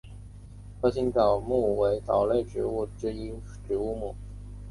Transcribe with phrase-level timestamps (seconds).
[0.81, 3.31] 盒形藻目为藻类植物之一
[3.67, 4.15] 植物目。